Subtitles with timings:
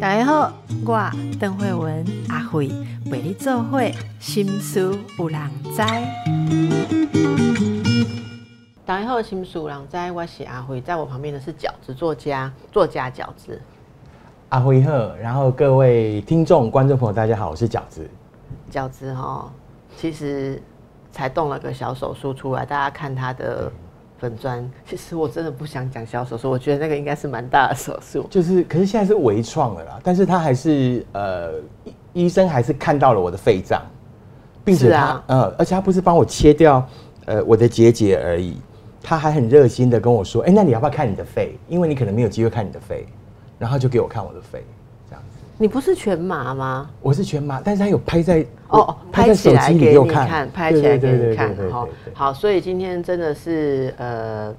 [0.00, 0.52] 大家好，
[0.84, 2.70] 我邓慧文阿慧
[3.10, 5.40] 为你做会心思有人
[5.74, 5.82] 知。
[8.84, 13.60] 大家好，心思有人知，我是阿慧，在我旁边的是饺子作家，作家饺子。
[14.50, 18.08] 阿辉贺，然后各位听众、观众朋友，大家好，我是饺子。
[18.70, 19.50] 饺子哈，
[19.96, 20.62] 其实
[21.10, 23.72] 才动了个小手术出来，大家看他的
[24.24, 28.26] 粉砖，其实我真的不想讲小手术，我觉得那个应该是蛮大的手术。
[28.30, 31.52] 就是，可是现在是微创了啦，但是他还是呃，
[31.84, 33.82] 医医生还是看到了我的肺脏，
[34.64, 36.88] 并且他是啊呃，而且他不是帮我切掉
[37.26, 38.56] 呃我的结节而已，
[39.02, 41.58] 他还很热心的跟我说，哎、那你要不要看你的肺？
[41.68, 43.06] 因为你可能没有机会看你的肺，
[43.58, 44.64] 然后就给我看我的肺。
[45.56, 46.90] 你不是全麻吗？
[47.00, 52.14] 我是全麻，但是他有拍在哦，拍在手机里给你看，看，拍起来给你看对对，哈对对。
[52.14, 54.52] 好，所以今天真的是呃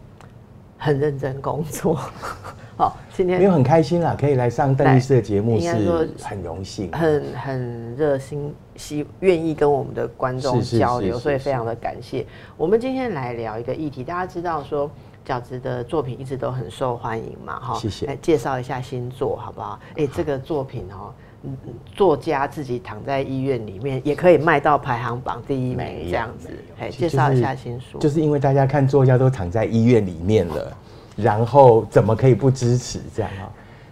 [0.78, 2.00] 很认真工作。
[2.78, 12.26] 好，今天没有很开心啦，可以来上邓律师的节目是很荣幸，很很热心，希愿意跟我们的观众交流，所以非常的感谢。
[12.58, 14.90] 我们今天来聊一个议题，大家知道说
[15.26, 19.80] 饺子的作品一直都很受欢迎嘛，哈，谢谢来介绍一下新作好不好？
[19.98, 21.14] 哎、这个作品哦。
[21.48, 21.56] 嗯
[21.96, 26.50] 作家自己躺在医院里面，也可以卖到排行榜第一名这样子。
[26.80, 28.00] 哎，介绍一下新书。
[28.00, 30.76] 就是因为大家看作家都躺在医院里面了，
[31.16, 33.46] 然后怎么可以不支持这样啊？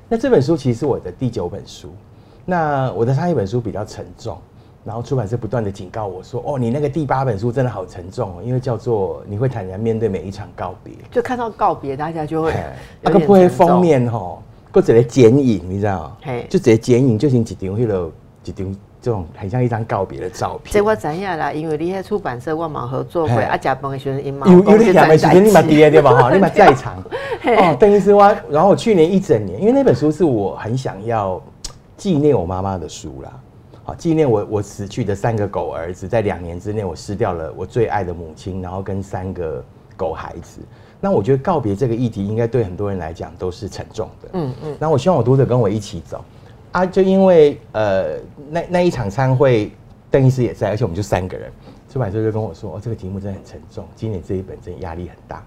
[0.09, 1.93] 那这本书其实是我的第九本书，
[2.43, 4.41] 那我的上一本书比较沉重，
[4.83, 10.93] 然后出版社不断的警告我说：“哦，你那个第八本书真的好沉重哦，因为叫做你会坦然面对每一场告别。
[11.09, 12.53] 就看到告别，大家就会
[13.01, 18.11] 那个不会封面吼，或者来剪影，你知道嘿就直接剪影，就像一张迄个
[18.43, 20.73] 一张这种很像一张告别的照片。
[20.73, 26.13] 这我知影啦，因为你喺出版社我嘛合作过，嘿啊，加班的学生因嘛有有你两个时间，你嘛第第对吧？
[26.13, 27.01] 哈，你嘛在场
[27.57, 27.77] 哦。
[27.79, 31.41] 邓医师我，然后我去年一整年，因为那本书是我很想要
[31.95, 33.31] 纪念我妈妈的书啦。
[33.85, 39.63] 好，纪念我我死去的三个狗儿子，在两年之内我失掉了我最爱的母亲，然后跟三个
[39.97, 40.61] 狗孩子。
[41.01, 44.29] 那我觉得告别这个议题，应该对很多人来讲都是沉重的。
[44.33, 46.23] 嗯嗯，那我希望我读者跟我一起走。
[46.72, 48.17] 啊，就因为呃
[48.49, 49.69] 那那一场参会，
[50.09, 51.51] 邓医师也在，而且我们就三个人，
[51.91, 55.43] 出版社就跟我说，哦，这个题目真的很沉重，今年这一本真的压力很大，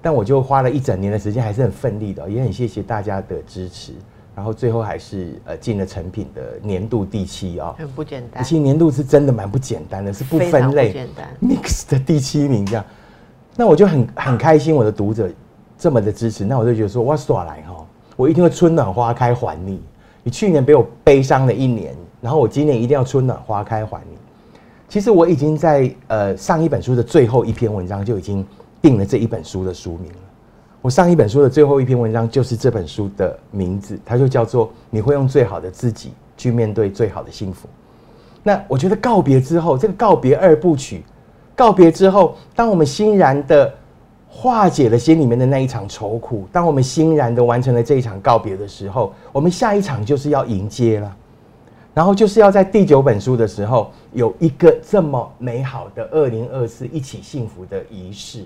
[0.00, 3.92] 但我就花了一整年的时间，还是很奋力的，也很谢谢大家的支持，
[4.34, 7.74] 然后最后还是呃进了成品的年度第七哦。
[7.78, 12.84] 很不简单，其实年度是真的蛮不简单的，是不分类简单 mix 的第七名这样。
[13.56, 15.30] 那我就很很开心，我的读者
[15.78, 17.86] 这么的支持，那我就觉得说，哇，耍来哈，
[18.16, 19.80] 我一定会春暖花开还你。
[20.24, 24.16] 你去年被我悲伤了一年，然后我今年一定要春暖花开还你。
[24.88, 28.44] 其实我已经在呃上一本书的最后一篇文章就已经
[28.80, 30.18] 定了这一本书的书名了。
[30.84, 37.66] 我上一本书的最后一篇文章就是这本书的名字，它就叫做“你会用最好的自己去面对最好的幸福”。
[38.44, 41.02] 那我觉得告别之后，这个告别二部曲，
[41.56, 43.72] 告别之后，当我们欣然的
[44.28, 51.16] 化解了心里面的那一场愁苦，当我们欣然的完成了这一场告别的时候，我们下一场就是要迎接了。
[51.94, 58.44] 然后就是要在第九本书的时候，有一个这么美好的二零二四一起幸福的仪式，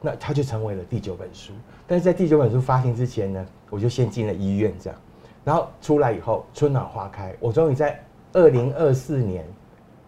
[0.00, 1.52] 那它就成为了第九本书。
[1.86, 4.98] 但是在第九本书发行之前呢，我就先进了医院，这样，
[5.44, 8.02] 然后出来以后春暖花开，我终于在
[8.32, 9.44] 二零二四年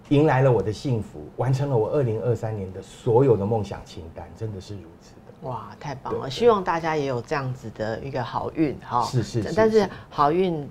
[0.09, 5.49] 迎来了我的幸福，完成了我二零二三年的所有的梦想清单，真的是如此的。
[5.49, 6.31] 哇，太棒了！
[6.31, 9.03] 希望大家也有这样子的一个好运哈。
[9.05, 10.69] 是是是但是是好运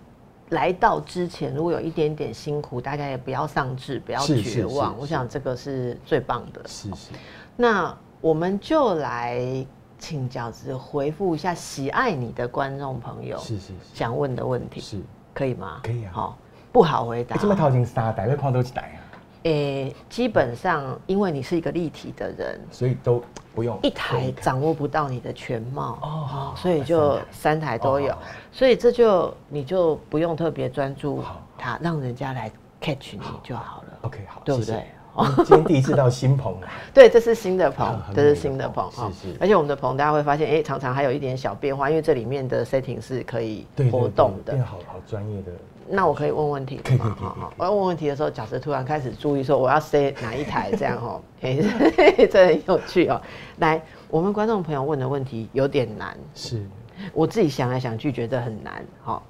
[0.50, 4.94] 来到之前，如果有一点点辛苦，大家也不要丧志，不要绝望。
[4.94, 6.62] 是我想这个是最棒的。
[6.66, 7.12] 是是，
[7.58, 9.66] 那我们就来
[9.98, 15.02] 请饺子回复一下喜爱你的观众朋友是是是想问的问题，是。
[15.34, 15.80] 可以吗？
[15.82, 16.38] 可以啊好，
[16.74, 17.40] 不好回答哎，。
[17.42, 19.00] 这么掏金三台，会看都几台啊？
[19.44, 23.24] 诶，基本上因为你是一个立体的人，所以都
[23.56, 28.14] 不用一台掌握不到你的全貌哦哦，所以就三台都有
[28.52, 32.52] 所以这就你就不用特别专注好它，让人家来
[32.82, 33.98] catch 你就好了。
[34.02, 34.86] OK 好，对不对
[35.18, 39.38] 嗯今天第一次到新棚啊， 对，这是新的棚啊，这是新的棚棚哈是是。
[39.40, 44.58] 而且我们的棚大家会发现，哎，常常还有一点小变化，因为这里面的 setting 是可以活动的。
[44.64, 45.52] 好好专业的。
[45.90, 47.16] 那我可以问问题可以可以吗？
[47.20, 51.62] 好好，我要问问题的时候，假设突然开始注意说我要塞哪一台这样哦， 嘿，
[52.32, 53.22] 这很有趣哦。
[53.58, 56.66] 来，我们观众朋友问的问题有点难，是
[57.12, 58.86] 我自己想来想去觉得很难。
[59.04, 59.22] 哈，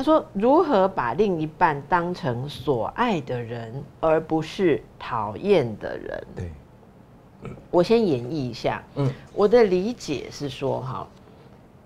[0.00, 6.26] 他说如何把另一半当成所爱的人，而不是讨厌的人？
[6.34, 6.50] 对，
[7.70, 11.06] 我先演绎一下，嗯，我的理解是说，哈，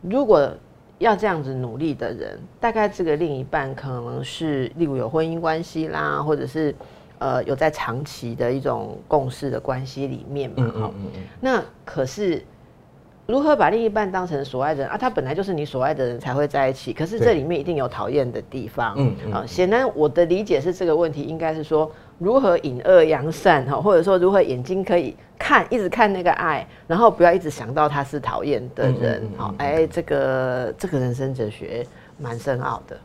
[0.01, 0.49] 如果
[1.01, 6.73] 要这样子努力的人，大概这个另一半可能是例如有婚姻关系啦，或者是
[7.19, 10.91] 呃有在长期的一种共事的关系里面嘛，哈、
[11.41, 12.41] 那可是
[13.27, 14.99] 如何把另一半当成所爱的人啊？
[14.99, 18.95] 他本来就是你所爱的人才会在一起，可是这里面一定有讨厌的地方。
[18.99, 29.39] 嗯嗯啊，显然我的理解是这个问题应该是说如何引恶扬善哈，或者说如何眼睛可以看一直看那个爱，然后不要一直想到他是讨厌的人嗯嗯嗯。
[29.39, 31.87] 好嗯，哎，这个这个人生哲学
[32.19, 32.97] 蛮深奥的。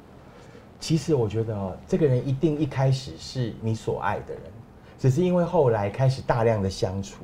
[0.82, 4.44] 其实我觉得哦，这个人一定一开始是你所爱的人，
[4.98, 7.24] 只是因为后来开始大量的相处，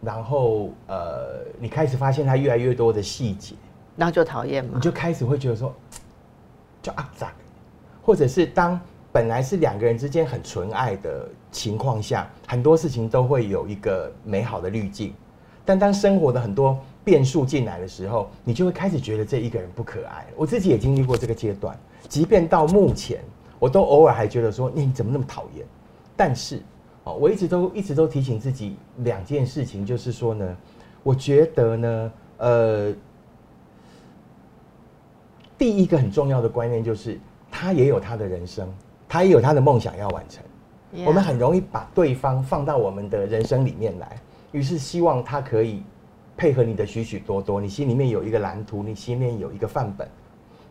[0.00, 3.54] 然后呃，你开始发现他越来越多的细节，
[3.96, 4.72] 然后就讨厌嘛。
[4.74, 5.74] 你，就开始会觉得说，
[6.82, 7.32] 就阿杂，
[8.02, 8.78] 或者是当
[9.12, 15.14] 本来是两个人之间很纯爱的情况下，很多事情都会有一个美好的滤镜，
[15.64, 20.26] 但当生活的很多变数进来的时候，你就会开始觉得这一个人不可爱。
[20.36, 21.76] 我自己也经历过这个阶段，
[22.08, 23.20] 即便到目前，
[23.58, 25.66] 我都偶尔还觉得说你怎么那么讨厌，
[26.14, 26.60] 但是
[27.06, 30.56] 哦，我一直都一直都提醒自己两件事情，就是说呢，
[31.02, 32.94] 我觉得呢，呃。
[35.58, 37.18] 第一个很重要的观念就是，
[37.50, 38.70] 他也有他的人生，
[39.08, 40.44] 他也有他的梦想要完成。
[41.06, 44.20] 我们很容易把对方放到我们的人生里面来，
[44.52, 45.82] 于是希望他可以
[46.36, 50.06] 配合你的许许多多，你心里面有一个蓝图，你心里面有一个范本。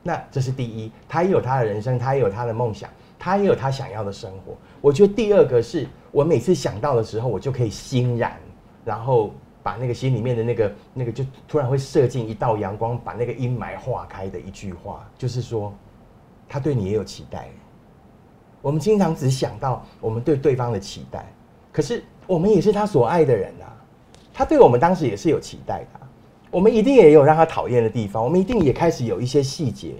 [0.03, 4.55] 那这是第一，他也有他的人生，他也有他的梦想，他也有他想要的生活。
[4.81, 8.39] 我觉得第二个是我每次想到的时候，我就可以欣然，
[8.85, 15.73] 然后把那个心里面的那个那个就突然会射进一道阳光，把那个阴霾化开的一句话，就是说，
[16.47, 17.49] 他对你也有期待。
[18.61, 21.29] 我们经常只想到我们对对方的期待，
[21.73, 23.67] 可是我们也是他所爱的人啊，
[24.33, 25.99] 他对我们当时也是有期待的、
[26.49, 29.95] 我们一定也有让他讨厌的地方，我们一定也开始有一些细节。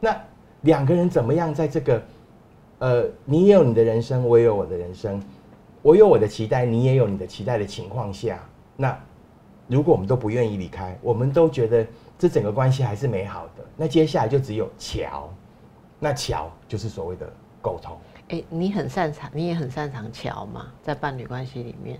[0.00, 0.18] 那
[0.62, 2.02] 两个人怎么样在这个，
[2.78, 5.20] 呃，你也有你的人生，我也有我的人生，
[5.82, 8.40] 我有我的期待，你也有你的期待的情况下，
[8.76, 8.96] 那
[9.66, 11.86] 如果我们都不愿意离开，我们都觉得
[12.18, 15.28] 这整个关系还是美好的，那接下来就只有桥，
[15.98, 17.30] 那桥就是所谓的
[17.60, 17.98] 沟通。
[18.28, 21.98] 哎、你很擅长，你也很擅长桥嘛，在伴侣关系里面。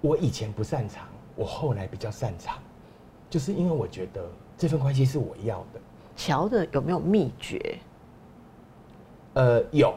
[0.00, 2.58] 我以前不擅长，我后来比较擅长，
[3.28, 4.24] 就是因为我觉得
[4.56, 5.80] 这份关系是我要的。
[6.14, 7.78] 桥的有没有秘诀？
[9.36, 9.94] 呃，有。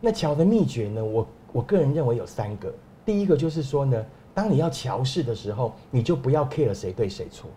[0.00, 1.04] 那桥的秘诀呢？
[1.04, 2.72] 我我个人认为有三个。
[3.04, 7.50] 第一个就是说呢，当你要桥事的时候，你就不要 care 谁对谁错，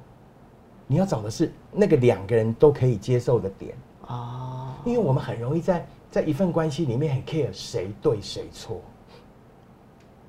[0.88, 3.76] 你要找的是那个两个人都可以接受的点。
[4.08, 8.82] 哦，因为我们很容易在在一份关系里面很 care 谁对谁错，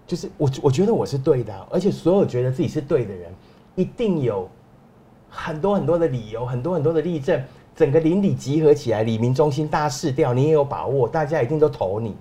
[0.06, 3.32] 就是我我觉得我是对的啊、而且所有觉得自己是对的人，
[3.76, 4.46] 一定有
[5.30, 7.42] 很多很多的理由，很多很多的例证，
[7.74, 12.16] 整个邻里集合起来，李明中心大家试掉，你也有把握，大家一定都投你。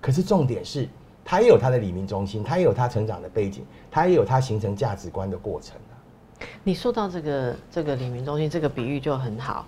[0.00, 0.88] 可是重点是，
[1.24, 5.94] 他也有他的李明中心，他也有他成长的背景，他也有他形成价值观的过程啊。
[6.64, 9.66] 你说到这个这个李明中心这个比喻就很好，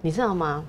[0.00, 0.64] 你知道吗？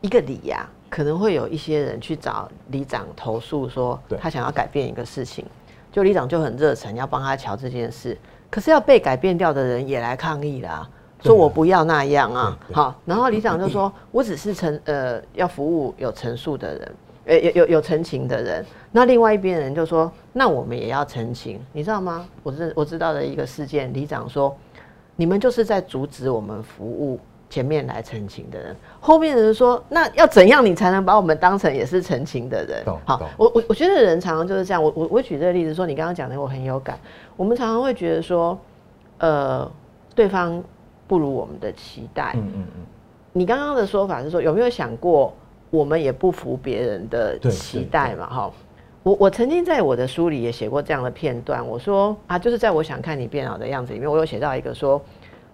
[0.00, 5.44] 一个里呀、可能会有一些人去找里长投诉说，他想要改变一个事情，
[5.90, 8.16] 就里长就很热忱要帮他瞧这件事，
[8.50, 10.88] 可是要被改变掉的人也来抗议啦。
[11.24, 16.94] 说我不要那样啊，好，然后里长就说， 我只是陈呃要服务有陈述的人，
[17.24, 22.26] 呃有有有陈情的人，那另外一边人就说，那我们也要陈情，你知道吗？
[22.42, 24.54] 我知我知道的一个事件，里长说，
[25.16, 27.18] 你们就是在阻止我们服务
[27.48, 32.84] 前面来澄清的人，后面的人说，那要怎样你才能把我们当成也是澄清的人？
[33.06, 34.82] 好，我我我觉得人常常就是这样。
[34.82, 36.98] 我我我举这个例子说，你刚刚讲的我很有感。
[37.36, 38.58] 我们常常会觉得说，
[39.18, 39.70] 呃，
[40.14, 40.62] 对方
[41.06, 42.32] 不如我们的期待。
[42.36, 42.86] 嗯嗯嗯，
[43.32, 45.34] 你刚刚的说法是说，有没有想过，
[45.70, 48.26] 我们也不服别人的期待嘛？
[48.28, 48.50] 哈，
[49.02, 55.00] 我我曾经在我的书里也写过这样的片段，我说啊，就是在我想看你变好的样子里面，我有写到一个说，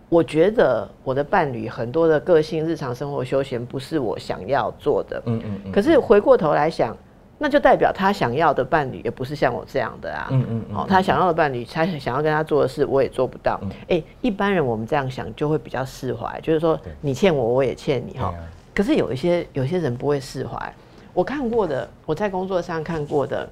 [0.08, 6.96] 我觉得我的伴侣很多的个性、日常生活、休闲不是我想要做的，嗯嗯嗯，可是回过头来想，
[7.42, 10.28] 那就代表他想要的伴侣也不是像我这样的啊。
[10.30, 13.58] 嗯嗯嗯好、他想要的伴侣，他想要跟他做的事，我也做不到。
[13.88, 18.34] 哎、一般人我们这样想就会比较释怀，就是说你欠我，我也欠你哈、
[18.74, 20.74] 可是有一些有些人不会释怀，
[21.14, 23.48] 我看过的，我在工作上看过的，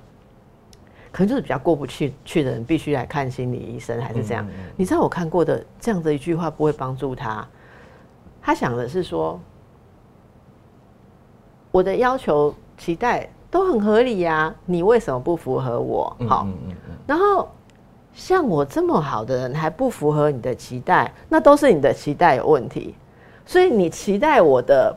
[1.11, 4.47] 可能就是比较过不去去的人，必须来看心理医生，还是这样。
[4.76, 7.49] 你知道我看过的这样的一句话不会帮助他，
[8.42, 9.40] 他想的是说，
[11.71, 16.14] 我的要求期待都很合理呀、你为什么不符合我？
[16.28, 17.49] 好，嗯嗯嗯然后
[18.12, 22.95] 像我这么好的人还不符合你的期待，那都是你的期待有问题。
[23.47, 24.95] 所以你期待我的，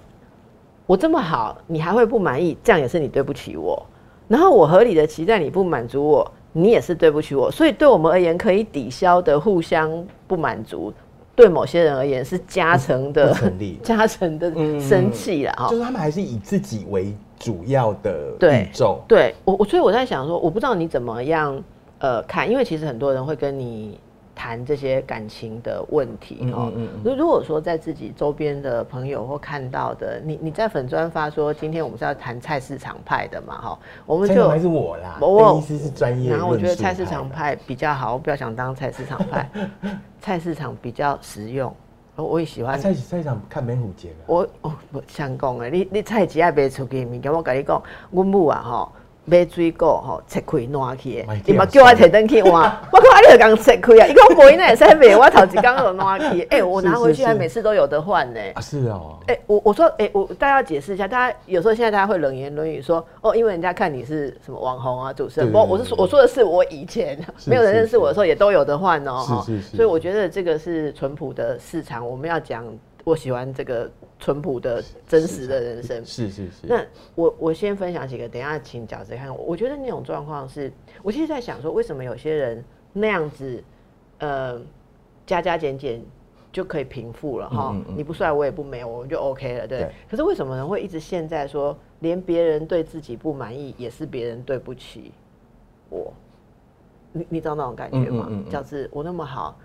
[0.86, 3.82] 我这么好，你还会不满意，这样也是你对不起我。
[4.28, 7.50] 然后我合理的期待你不满足我，你也是对不起我。
[7.50, 9.90] 所以对我们而言，可以抵消的互相
[10.28, 10.94] 不满足，
[11.36, 13.34] 对某些人而言是加成的
[13.82, 15.70] 加成的生气了哈。
[15.70, 19.02] 就是他们还是以自己为主要的对宇宙。
[19.08, 21.62] 对我我所以我在想说，我不知道你怎么样
[22.00, 24.00] 呃看，因为其实很多人会跟你
[24.34, 26.72] 谈这些感情的问题哦。
[26.74, 36.30] 嗯嗯嗯如如果说在自己周边的朋友或看到的，你你在粉专发说今天我们是要谈菜市场派的嘛哈，我们就还是我啦，我贝医师是专业。
[36.32, 39.50] 然后我觉得菜市场，派比较好，我不要想当菜市场派，
[40.22, 41.72] 菜市场比较实用，
[42.22, 44.16] 我我也喜欢啊、菜菜市场看美虎节了。
[44.28, 48.92] 我哦，不想讲诶，你你菜市也卖出去的物件，我甲你讲，阮母啊吼。
[49.26, 51.28] 买水果吼，切开烂去的。
[51.28, 56.42] 买，伊嘛掉叫我摕登去换， 我讲啊，你就讲切开啊，伊讲无伊那会使卖，我头一工就烂去。
[56.50, 58.40] 哎、 我拿回去还每次都有得换呢。
[58.56, 59.20] 啊，是哦。
[59.28, 69.76] 哎、我我说，哎、我大家要解释一下，大家有时候现在大家会冷言冷语说，哦，因为人家看你是什么网红啊、主持人，对不，我是说我说的是我以前是没有人是认识我的时候也都有得换哦，哈是是是。
[69.78, 72.66] 所以我觉得这个是淳朴的市场，我们要讲，
[73.04, 73.90] 我喜欢这个
[74.22, 76.06] 淳朴的真实的人生。
[76.06, 76.68] 是是是。
[76.68, 76.86] 那
[77.16, 79.36] 我我先分享几个，等一下请饺子看。
[79.36, 82.64] 我觉得那种状况是，我其实在想说，为什么有些人
[82.94, 83.62] 那样子，
[84.20, 84.62] 呃，
[85.26, 86.02] 加加减减
[86.52, 89.80] 就可以平复了哈、嗯嗯嗯你不帅，我也不美，我们就 OK 了，对。
[89.80, 95.12] 对可是为什么人会一直陷在说，连别人对自己不满意，也是别人对不起
[95.90, 96.14] 我？
[97.14, 98.30] 你你知道那种感觉吗？
[98.50, 99.58] 饺子，我那么好。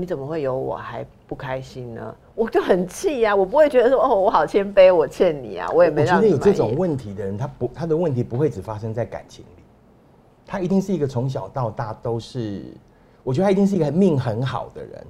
[0.00, 2.14] 你怎么会有我还不开心呢？
[2.36, 9.62] 我就很气呀、我不会觉得说哦，我好谦卑，我欠你啊，我也没让你有这种问题的人，他不他的问题不会只发生在感情里，
[10.46, 12.62] 他一定是一个从小到大都是，
[13.24, 15.04] 我觉得他一定是一个命很好的人，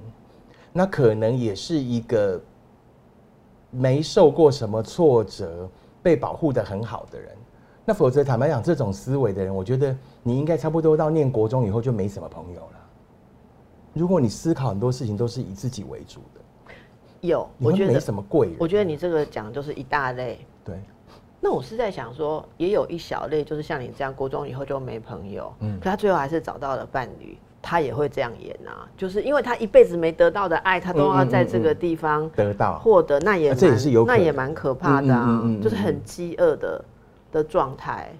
[0.73, 2.41] 那可能也是一个
[3.69, 5.69] 没受过什么挫折、
[6.01, 7.29] 被保护的很好的人。
[7.85, 12.78] 那否则坦白讲，这种思维的人，我觉得你应该差不多到念国中以后就没什么朋友了。
[13.99, 16.73] 如果你思考很多事情都是以自己为主的，
[17.19, 18.55] 有，我觉得没，什么贵人。
[18.57, 20.39] 我觉得你这个讲就是一大类。
[20.63, 20.79] 对，
[21.41, 36.85] 那我是在想说，也有一小类，就是像你这样，国中以后就没朋友，嗯可他最后还是找到了伴侣，他也会这样演啊，就是因为他一辈子没得到的爱，他都要在这个地方得到获得，那也啊这也蛮是有那也蛮可怕的啊，嗯嗯嗯嗯就是很饥饿的
[37.33, 38.13] 的状态，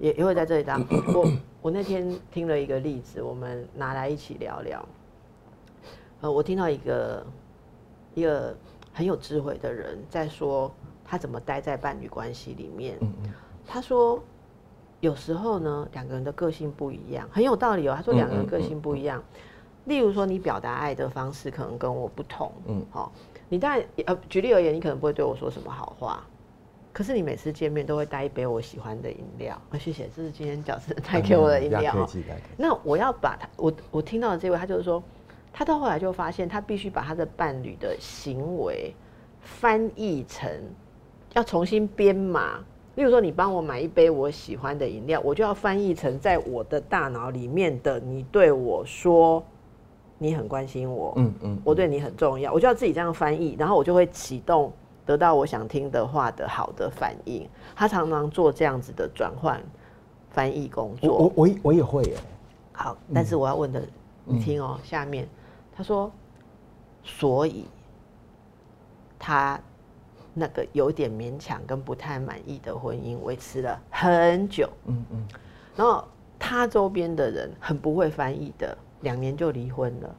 [0.00, 0.84] 也也会在这里当。
[1.14, 1.32] 我
[1.62, 4.84] 我那天听了一个例子，我们拿来一起聊聊。
[6.20, 7.26] 呃，我听到一个
[8.14, 8.56] 一个
[8.92, 10.70] 很有智慧的人在说
[11.04, 12.96] 他怎么待在伴侣关系里面。
[13.00, 13.32] 嗯嗯
[13.66, 14.20] 他说，
[15.00, 17.94] 有时候呢，两个人的个性不一样，很有道理哦。
[17.96, 19.22] 他说嗯两个人个性不一样，
[19.84, 23.12] 例如说你表达爱的方式可能跟我不同，嗯嗯，好、
[23.48, 26.24] 你当然呃，举例而言，你可能不会对我说什么好话。
[26.92, 31.94] 可是你每次见面都会带一杯我喜欢的饮料，啊，谢谢，这是今天饺子带给我的饮料
[32.56, 35.00] 那我要把他，我我听到的这位，他就是说，
[35.52, 38.94] 他到后来就发现，他必须把他的伴侣的行为
[39.40, 40.50] 翻译成，
[41.34, 42.60] 要重新编码。
[42.96, 49.42] 例如说，你帮我买一杯我喜欢的饮料，我就要翻译成在我的大脑里面的你对我说，
[50.18, 54.72] 你很关心我，嗯嗯，我对你很重要，我就要自己这样翻译，然后我就会启动
[55.06, 57.48] 得到我想听的话的好的反应。
[57.74, 59.62] 他常常做这样子的转换
[60.30, 61.10] 翻译工作。
[61.10, 62.16] 我我我也我也会耶，
[62.72, 63.82] 好，但是我要问的，
[64.24, 65.26] 你听哦，下面
[65.80, 66.12] 他说，
[67.02, 67.64] 所以
[69.18, 69.58] 他
[70.34, 75.26] 那个有点勉强跟不太满意的婚姻维持了很久，嗯嗯，
[75.74, 76.04] 然后
[76.38, 80.16] 他周边的人很不会翻译的，两年就离婚了。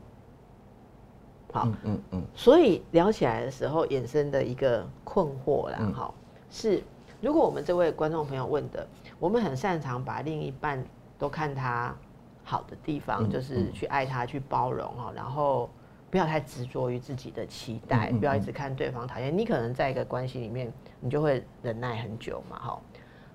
[1.54, 5.94] 好，嗯嗯嗯，所以聊起来的时候衍生的一个困惑啦，嗯。
[5.94, 6.12] 哈、
[6.50, 6.82] 是
[7.22, 8.88] 如果我们这位观众朋友问的，
[9.20, 10.84] 我们很擅长把另一半
[11.20, 11.96] 都看他
[12.44, 15.70] 好的地方，嗯就是去爱他、去包容哈，然后
[16.10, 19.36] 不要太执着于自己的期待，不要一直看对方讨厌。
[19.36, 22.82] 你可能在一个关系里面，你就会忍耐很久嘛，哈。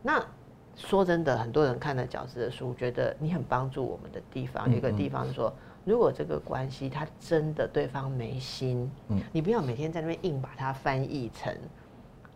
[0.03, 0.25] 那
[0.75, 5.51] 说真的，很多人看了饺子的书，觉得你很帮助我们的地方，一个地方是说，
[5.85, 11.51] 如果这个关系他真的对方没心，嗯你不要每天在那边硬把它翻译成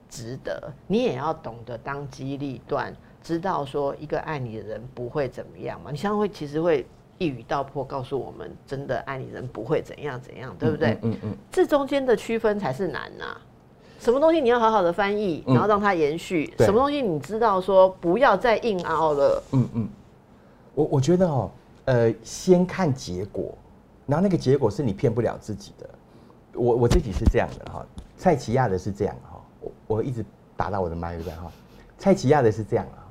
[0.08, 5.90] 值得，你也要懂得当机立断，知道说一个爱你的人不会怎么样嘛。
[5.90, 6.86] 你相会其实会
[7.18, 10.98] 一语道破，告诉我们真的爱你的人不会怎样怎样，对不对？
[11.02, 13.36] 嗯嗯这中间的区分才是难呐、
[13.98, 19.42] 什么东西你要好好的翻译，嗯然后让它延续；对什么东西你知道说不要再硬凹了。
[19.52, 19.88] 嗯嗯，
[20.74, 21.50] 我我觉得哦，
[21.84, 23.56] 呃，先看结果，
[24.06, 25.88] 然后那个结果是你骗不了自己的。
[26.54, 27.86] 我我自己是这样的哈，
[28.16, 30.24] 蔡奇亚的是这样哈，我我一直
[30.56, 31.52] 打到我的麦对不对哈？
[31.98, 33.06] 蔡奇亚的是这样啊，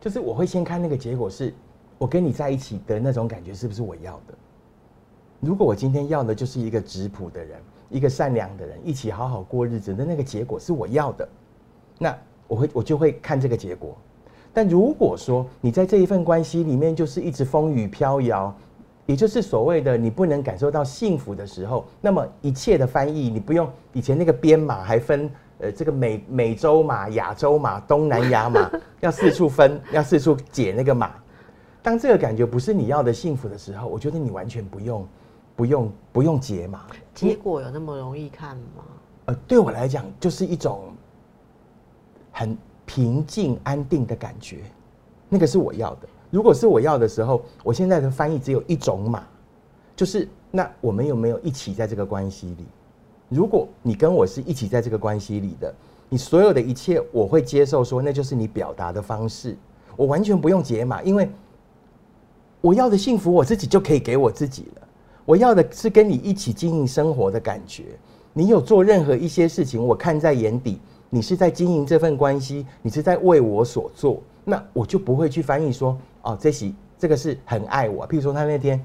[0.00, 1.52] 就是我会先看那个结果是，
[1.98, 4.34] 我跟你在一起的那种感觉是不是我要的？
[5.40, 7.58] 如果我今天要的就是一个质朴的人，
[7.90, 11.28] 一个善良的人，一起好好过日子的那个结果是我要的，
[11.98, 12.16] 那
[12.48, 13.96] 我会我就会看这个结果。
[14.52, 18.54] 但如果说你在这一份关系里面就是一直风雨飘摇，
[19.06, 25.30] 也就是所谓的你不能感受到幸福的时候，那么一切的翻译你不用以前那个编码还分
[25.60, 31.12] 呃这个美美洲马、亚洲马、东南亚马， 要四处分，要四处解那个马。
[31.82, 35.08] 当这个感觉不是你要的幸福的时候，我觉得你完全不用
[35.56, 36.86] 不用不用解码。
[37.14, 38.84] 结果有那么容易看吗？
[39.26, 40.92] 呃，对我来讲就是一种
[42.32, 42.56] 很。
[42.92, 44.64] 平静安定的感觉，
[45.28, 46.08] 那个是我要的。
[46.28, 49.22] 如果是我要的时候，我现在的翻译只有一种马，
[49.94, 52.66] 就是那我们有没有一起在这个关系里？
[53.30, 55.74] 如果你跟我是一起在这个关系里的，
[56.08, 59.56] 你所有的一切我会接受，说那就是你表达的方式，
[59.96, 61.30] 我完全不用解码，因为
[62.60, 64.88] 我要的幸福我自己就可以给我自己了。
[65.24, 67.84] 我要的是跟你一起经营生活的感觉。
[68.32, 70.80] 你有做任何一些事情，我看在眼底。
[71.12, 78.06] 你是在经营这份关系，你是在为我所做，那我就不会去翻译说，哦，这是这个是很爱我。
[78.06, 78.80] 譬如说他那天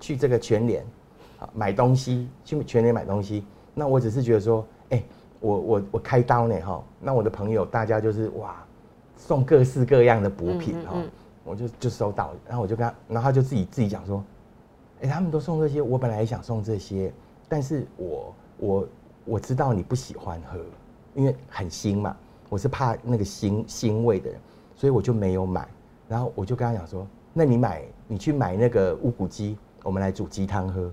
[0.00, 0.84] 去这个全联
[1.38, 3.44] 啊买东西，去全联买东西，
[3.78, 5.02] 那我只是觉得说，哎，
[5.38, 8.56] 我我我开刀呢哈，那我的朋友大家就是哇，
[9.16, 10.96] 送各式各样的补品哈，
[11.44, 14.24] 我就就收到，然后我就跟他，然后他就自己自己讲说，
[15.02, 17.12] 哎，他们都送这些，我本来也想送这些，
[17.48, 18.88] 但是我我
[19.24, 20.58] 我知道你不喜欢喝。
[21.14, 22.16] 因为很腥嘛，
[22.48, 24.38] 我是怕那个腥腥味的人，
[24.76, 25.66] 所以我就没有买。
[26.06, 27.04] 然后我就跟他讲说
[27.34, 30.92] ：“那你买，你去买那个乌骨鸡，我们来煮鸡汤喝，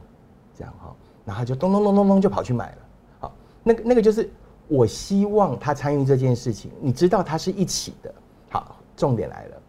[0.58, 2.78] 这样哈。”然后就咚咚咚咚咚就跑去买了。
[3.20, 4.30] 好，那个那个就是
[4.68, 6.72] 我希望他参与这件事情。
[6.80, 8.14] 你知道他是一起的。
[8.50, 9.62] 好，重点来了。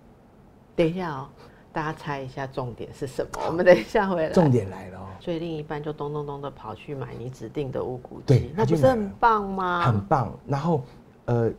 [0.76, 1.28] 等一下哦，
[1.72, 3.30] 大家猜一下重点是什么？
[3.46, 4.28] 我们等一下回来。
[4.30, 5.06] 重点来了哦。
[5.18, 9.82] 所以另一半就咚咚咚的跑去买你指定的乌骨鸡，那不是很棒吗？
[9.86, 10.38] 很棒。
[10.46, 10.82] 然后，
[11.24, 11.50] 呃，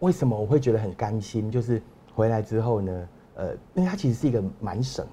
[0.00, 1.50] 为什么我会觉得很甘心？
[1.50, 1.80] 就是
[2.14, 5.06] 回来之后呢，呃，因为它其实是一个蛮省。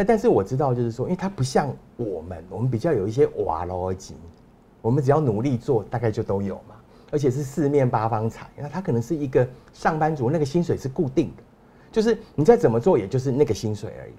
[0.00, 4.14] 那但是我知道，就是说，因为他不像我们，我们比较有一些瓦逻辑，
[4.80, 6.74] 我们只要努力做，大概就都有嘛。
[7.10, 8.48] 而且是四面八方财。
[8.56, 11.42] 那他可能是一个上班族，那个薪水是固定的，
[11.92, 14.12] 就是你再怎么做，也就是那个薪水而已。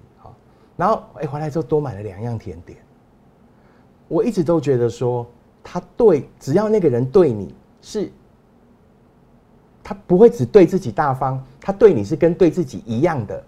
[0.76, 2.78] 然后哎，回来之后多买了两样甜点。
[4.06, 5.26] 我一直都觉得说，
[5.64, 8.08] 他对只要那个人对你是，
[9.82, 13.44] 他不会只对自己大方，他对你是跟对自己一样的。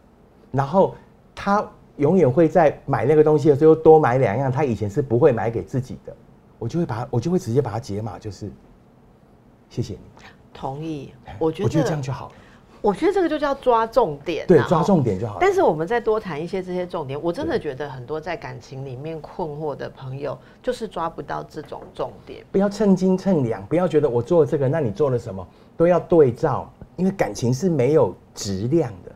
[0.51, 0.97] 然后
[1.33, 1.65] 他
[1.97, 6.15] 永远会在买那个东西的时候多买两样，他以前是不会买给自己的。
[6.59, 8.51] 我就会把我就会直接把它解码，就是
[9.69, 10.01] 谢谢你。
[10.53, 12.35] 同意，我觉得我觉得这样就好了。
[12.81, 15.39] 我觉得这个就叫抓重点，对，抓重点就好了。
[15.41, 22.45] 但是我们再多谈一些这些重点，我真的觉得很多在感情里面困惑的朋友，就是抓不到这种重点。
[22.53, 25.47] 不要称斤称两，不要觉得我做了这个，那你做了什么
[25.79, 29.13] 都要对照，因为感情是没有质量的，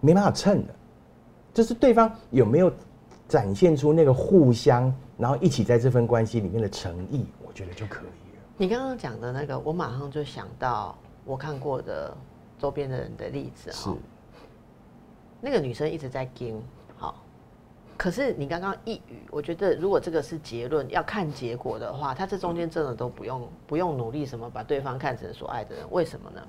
[0.00, 0.74] 没办法称的。
[1.54, 2.72] 就是对方有没有
[3.28, 8.42] 展现出那个互相，然后一起在这份关系里面的诚意，我觉得就可以了。
[8.56, 12.16] 你刚刚讲的那个，我马上就想到我看过的。
[12.58, 13.92] 周边的人的例子哈，
[15.40, 16.62] 那个女生一直在跟
[16.96, 17.20] 好，
[17.96, 26.40] 可是你刚刚一语，我觉得如果这个是结论，要看结果的话，她这中间真的都不用不用努力什么，把对方看成所爱的人，为什么呢？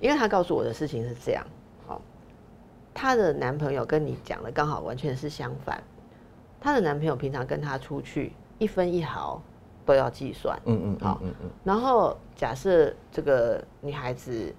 [0.00, 1.55] 因为她告诉我的事情是这样，好，
[2.96, 5.82] 她的男朋友跟你讲的刚好完全是相反，
[6.58, 9.42] 她的男朋友平常跟她出去一分一毫
[9.84, 14.54] 都要计算，嗯嗯，好，嗯嗯，然后假设这个女孩子。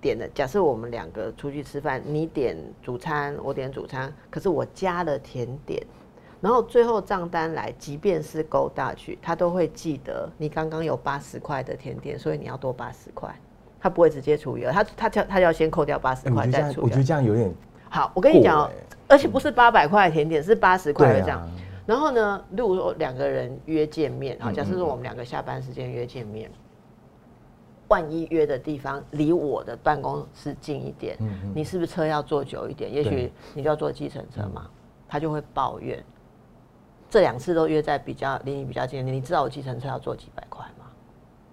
[0.00, 5.84] 点的，假设我们两个出去吃饭，你点主餐，我点主餐，可是我加了甜点，
[6.40, 13.34] 然后最后账单来，即便是勾大去，他都会记得你刚刚有八十块的甜点，所以你要多八十块，
[13.80, 16.82] 他不会直接除以二，他他叫他要先扣掉八十块再除。
[16.82, 17.52] 我觉得这样有点
[17.88, 18.70] 好，我跟你讲，
[19.06, 21.48] 而且不是八百块甜点，是八十块这样。
[21.86, 26.50] 然后呢，如果说两个人约见面，好，假设说我们两个下班时间约见面。
[27.88, 31.16] 万一约的地方离我的办公室近一点，
[31.54, 32.92] 你是不是车要坐久一点？
[32.92, 34.68] 也许你就要坐计程车嘛，
[35.08, 35.98] 他就会抱怨。
[37.08, 40.77] 这两次都约在比较离你比较近，你知道我计程车要坐几百块吗？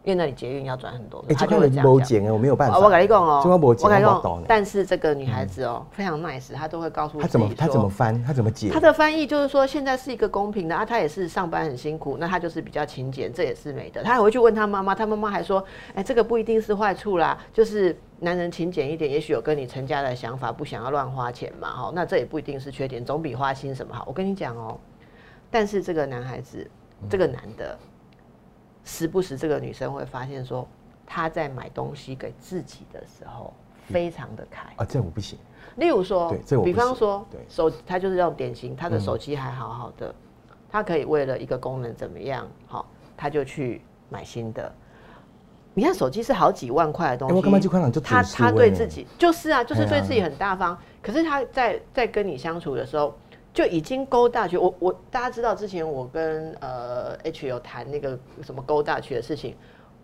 [0.06, 2.24] 因为那里捷运要转很多，哎，他这个就会这样讲。
[2.26, 2.76] 哎，我没有办法。
[2.76, 8.24] 啊我跟你讲哦，这个没剪，跟你讲，但是这个女孩子哦，非常 nice，她都会告诉她怎么自己他怎么翻？
[8.24, 8.70] 她怎么解？
[8.70, 14.04] 她的翻译就是说，现在是一个公平的啊，她也是上班很辛苦，那她就是比较勤俭，这也是美德。
[14.04, 15.66] 她还会去问他妈妈，他妈妈还说，
[15.96, 24.04] 哎、这个不一定是坏处啦，就是男人勤俭一点，也许有跟你成家的想法，不想要乱花钱嘛，哈，那这也不一定是缺点，总比花心什么好。
[24.08, 24.78] 我跟你讲哦，
[25.50, 26.70] 但是这个男孩子，
[27.10, 27.76] 这个男的，
[28.86, 30.66] 时不时这个女生会发现说，
[31.06, 33.54] 她在买东西给自己的时候，
[33.88, 34.62] 非常的开。
[34.78, 35.38] 啊，这我不行。
[35.76, 40.16] 例如说对这我，不比方行说对，手她就是这种典型，她的嗯手机还好好的，
[40.70, 42.86] 她可以为了一个功能怎么样，好，
[43.18, 44.72] 她就去买新的。
[45.78, 50.78] 你看手机是好几万块的东西，哎我干嘛就看到就他他书哎对自己就是啊，就是对自己很大方。
[51.02, 53.14] 可是他在在跟你相处的时候，
[53.56, 54.58] 就已经勾大学。
[54.58, 59.56] 我我大家知道之前我跟呃 H 有谈那个什么勾大学的事情。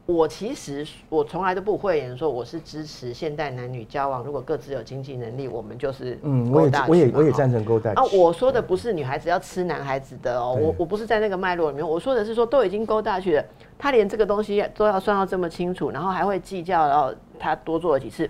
[0.08, 13.46] 我其实我从来都不讳言说我是支持现代男女交往，如果各自有经济能力，我们就是嗯，我也勾大我也我也去嘛哈赞成勾大啊，我说的不是女孩子要吃男孩子的哦，我我不是在那个脉络里面，我说的是说都已经勾大去了，
[13.78, 18.30] 他连这个东西都要算到这么清楚，然后还会计较，然后他多做了几次。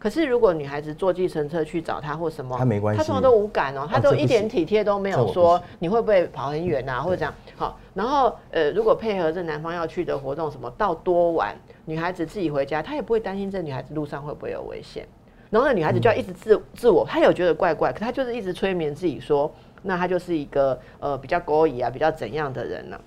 [0.00, 2.98] 可是如果女孩子坐计程车去找他或什么，他没关系。
[2.98, 7.32] 他通常都无感哦，他都一点体贴都没有说你会不会跑很远啊，或者这样。
[7.54, 15.06] 好，然后呃，如果配合这男方要去的活动，什么到多晚，女孩子自己回家，他也不会担心这女孩子路上会不会有危险。
[15.50, 22.98] 然后那女孩子就要一直自自我，她有觉得怪怪，可她就是一直催眠自己说，那她就是一个呃比较勾引啊，比较怎样的人呢、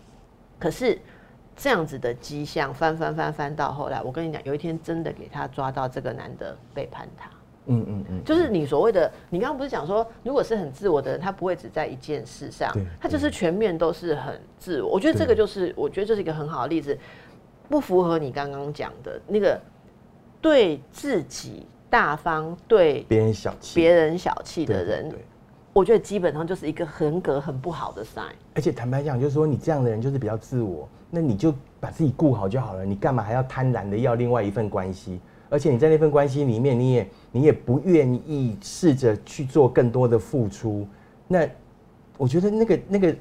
[0.59, 0.99] 可是
[1.55, 7.29] 这样子的迹象翻翻翻翻到后来，我跟你讲，有一天真的给他抓到这个男的背叛他，
[7.67, 14.89] 嗯嗯嗯，就是你所谓的，你刚刚不是讲说，如果是很自我的人，他不会只在一件事上，他就是全面都是很自我。
[14.89, 16.97] 我觉得这个就是，我觉得这是一个很好的例子，
[17.69, 19.59] 不符合你刚刚讲的那个
[20.41, 25.25] 对自己大方、对别人小气，别人小气的人，对，
[25.73, 28.31] 我觉得基本上就是一个人格很不好的 sign。
[28.53, 35.19] 而且坦白讲，就是说你这样的人就是比较自我，那你就把自己顾好就好了，你干嘛还要贪婪的要另外一份关系？
[35.49, 40.87] 而且你在那份关系里面，你也你也不愿意试着去做更多的付出，
[41.27, 41.47] 那
[42.17, 43.15] 我觉得那个那个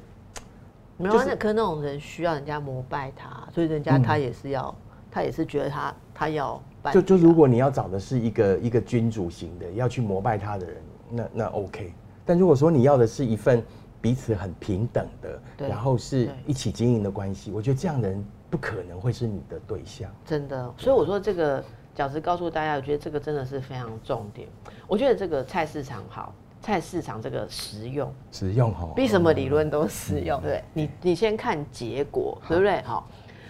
[0.97, 4.73] 没有啊，那可能那种人需要人家膜拜他，所以人家他也是要，
[5.11, 10.77] 他也是觉得他他要拜就就如果你要找的是一个一个君主型的，要去膜拜他的人，
[11.09, 11.93] 那那 OK。
[12.25, 13.63] 但如果说你要的是一份
[14.01, 20.09] 彼此很平等的，然后是一起经营的关系，我觉得这样的人不可能会是你的对象。
[20.25, 21.63] 真的，所以我说这个
[21.95, 24.47] 饺子告诉大家，我觉得这个真的是非常重点。
[24.87, 30.63] 我觉得这个菜市场好，菜市场这个实用，实用哈，比什么理论都实用，对？
[30.73, 32.81] 你你先看结果，对不对？
[32.81, 33.07] 好，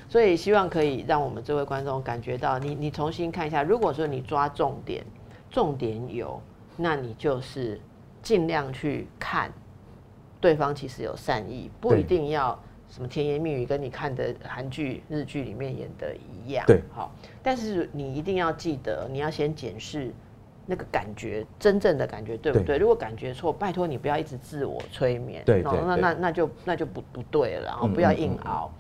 [0.07, 5.03] 所以希望可以让我们这位观众感觉到，你你重新看一下，如果说你抓重点，
[5.49, 6.39] 重点有，
[6.77, 7.79] 那你就是
[8.23, 9.51] 尽量去看
[10.41, 12.57] 对方其实有善意，不一定要
[12.89, 16.65] 什么甜言蜜语跟你看的韩剧、日剧里面演的一样。
[16.65, 17.11] 对好，
[17.43, 20.11] 但是你一定要记得，你要先检视
[20.65, 22.77] 那个感觉，真正的感觉对不对对？
[22.77, 25.43] 如果感觉错，拜托你不要一直自我催眠。
[25.45, 28.71] 对那那那就那就不不对了，然后嗯不要嗯嗯硬熬。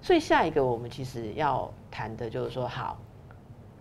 [0.00, 2.98] 所以下一个我们其实要谈的就是说，好，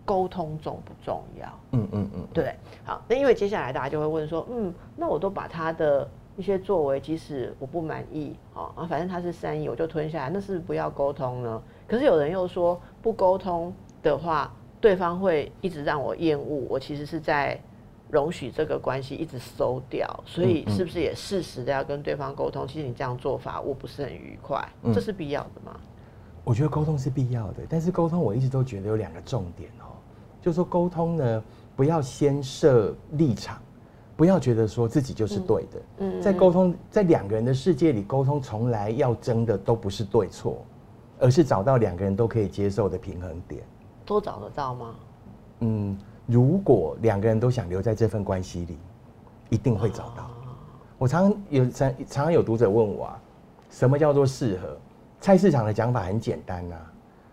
[0.06, 1.48] 沟通重不重要？
[1.72, 11.62] 嗯嗯嗯，对，好，那因为接下来大家就会问说，嗯，那我都把他的一些作为，即使我不满意，哦，啊，反正他是善意，我就吞下来，那是不是不要沟通呢？
[11.88, 17.60] 可是有人又说，不沟通的话，对方会一直让我厌恶，我其实是在
[18.12, 22.68] 容许这个关系一直收掉，所以是不是也适时的要跟对方沟通？
[22.68, 25.80] 其实你这样做法，我不是很愉快，嗯这是必要的吗？
[26.46, 29.98] 我觉得沟通是必要的，但是沟通我一直都觉得有两个重点哦，
[30.40, 31.44] 就是说沟通呢，
[31.76, 33.58] 不要先设立场，
[34.16, 35.82] 不要觉得说自己就是对的。
[35.98, 40.64] 嗯在沟通，在两个人的世界里，沟通从来要争的都不是对错，
[41.20, 43.64] 而是找到两个人都可以接受的平衡点。
[44.06, 44.96] 都找得到吗？
[45.62, 48.78] 嗯，如果两个人都想留在这份关系里，
[49.50, 50.30] 一定会找到。
[51.00, 53.22] 我常常有常常常有读者问我啊，
[53.72, 54.78] 什么叫做适合？
[55.20, 56.76] 菜市场的讲法很简单呐、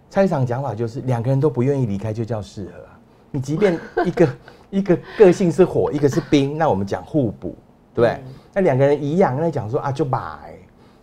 [0.08, 2.98] 菜市场讲法就是两个人都不愿意离开，就叫适合啊。
[3.30, 4.28] 你即便一个
[4.70, 7.56] 一个个性是火，一个是冰，那我们讲互补，
[7.94, 8.10] 对不对？
[8.10, 10.18] 嗯那两个人一样，那讲说啊就买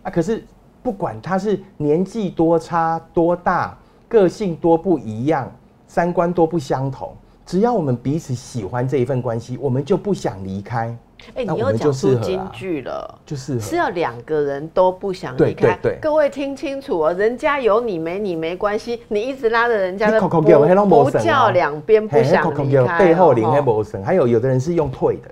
[0.03, 0.43] 啊，可是
[0.83, 3.75] 不管他是年纪多差多大，
[4.07, 5.51] 个性多不一样，
[5.87, 7.11] 三观多不相同，
[7.47, 10.95] 只要我们彼此喜欢这一份关系，我们就不想离开，
[11.35, 13.19] 哎、你又讲出金句了。
[13.25, 15.77] 就是是要两个人都不想离开。
[15.81, 22.95] 对对各位听清楚哦，人家有你没你没关系，你一直拉着人家的不叫两边不嘿想离开哦。
[22.99, 25.29] 背后零黑哦无神，还有有的人是用退的，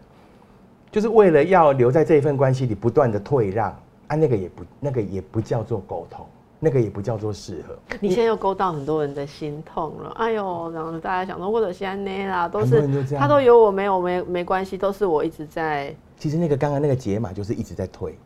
[0.92, 3.68] 就是为了要留在这一份关系里不断的退让
[4.08, 6.26] 啊，那个也不那个也不叫做沟通，
[6.60, 7.78] 那个也不叫做适合。
[8.00, 18.18] 你现在又勾到很多人的心痛了，哎呦，然后大家想说，或者现在那啦，都是他都有我没有没没关系，都是我一直在其实那个刚刚那个解码就是一直在退，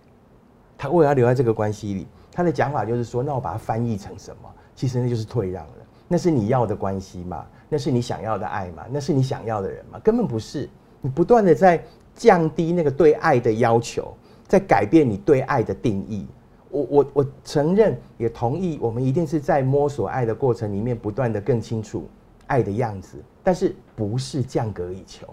[0.78, 4.50] 他为了要留在这个关系里，他的讲法就是说，那我把它翻译成什么？
[4.76, 5.74] 其实那就是退让了，
[6.08, 10.70] 那是你要的关系嘛，那是你想要的爱嘛，那是你想要的人嘛，根本不是。
[11.02, 11.84] 你不断的在
[12.16, 14.16] 降低那个对爱的要求，
[14.48, 16.28] 在改变你对爱的定义。
[16.72, 22.08] 我我我承认，也同意，我们一定是在摸索爱的过程里面，不断的更清楚
[22.48, 25.28] 爱的样子，但是不是降格以求。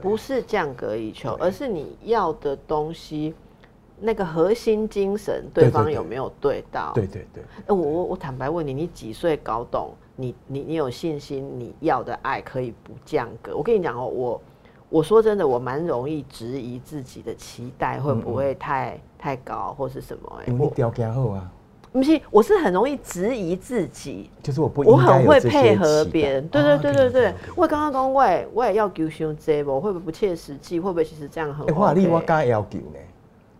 [0.00, 3.34] 不是降格以求，而是你要的东西
[3.98, 6.92] 那个核心精神，对方有没有对到？
[6.94, 9.94] 对对对，呃，我我我坦白问你，你几岁搞懂？
[10.14, 13.56] 你你你有信心你要的爱可以不降格？
[13.56, 14.42] 我跟你讲哦，我
[14.90, 20.44] 我说真的，我蛮容易质疑自己的期待会不会太、太高或是什么、欸？
[20.46, 21.50] 我因为你条件好啊，
[21.90, 26.46] 不是，我是很容易质疑自己，就是我不我很会配合别人。
[26.46, 30.78] 对对哦对对对我刚刚讲我也我也要求伤这我会不会不切实际？
[30.78, 32.20] 会不会其实这样很哎，华丽我？
[32.20, 33.00] 刚要求呢，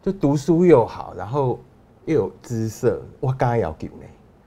[0.01, 1.59] 就读书又好，然后
[2.05, 4.05] 又有姿色，我刚要求呢。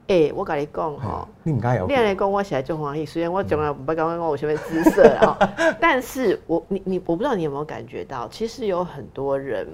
[0.08, 1.28] 哎、我跟你讲哈。
[1.42, 3.04] 你唔敢要求你来讲，我写来就欢喜。
[3.04, 9.68] 虽然我从来不刚刚讲我前面姿色了哈， 但是我你你我不知道你有没有感觉到，其实有很多人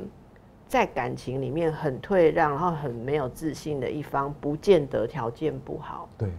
[0.68, 6.08] 在感情里面很退让，然后很没有自信的一方，不见得条件不好。
[6.18, 6.30] 对，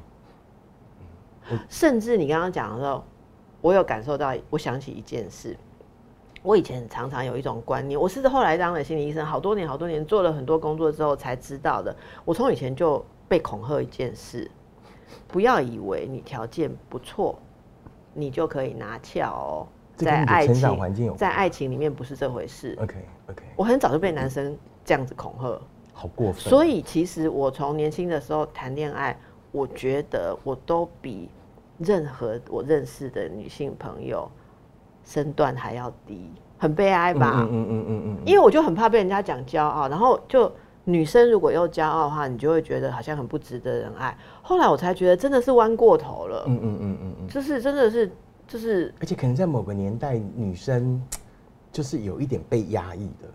[1.70, 3.04] 甚至你刚刚讲的时候，
[3.62, 5.56] 我有感受到，我想起一件事。
[6.44, 11.96] 我以前常常有一种观念，我是后来当了心理医生，好多年好多年，做了很多工作之后才知道的。
[12.24, 14.50] 我从以前就被恐吓一件事，
[15.28, 17.38] 不要以为你条件不错，
[18.14, 19.68] 你就可以拿翘哦。
[20.06, 22.78] 在爱成长环境有情，在爱情里面不是这回事。
[22.82, 22.96] OK
[23.30, 24.56] OK，我很早就被男生
[24.86, 25.60] 这样子恐吓，
[25.94, 26.42] 好过分。
[26.42, 29.18] 所以其实我从年轻的时候谈恋爱，
[29.52, 31.30] 我觉得我都比
[31.80, 34.30] 任何我认识的女性朋友
[35.04, 37.32] 身段还要低，很悲哀吧？
[37.42, 40.52] 嗯嗯嗯嗯嗯，因为我就很怕被人家讲骄傲，然后就
[40.84, 44.18] 女生如果又骄傲的话，你就会觉得好像很不值得人爱。
[44.42, 48.10] 后来我才觉得真的是弯过头了，嗯嗯嗯嗯嗯，就是真的是
[48.48, 51.02] 就是而且可能在某个年代，女生
[51.72, 53.28] 就是有一点被压抑的。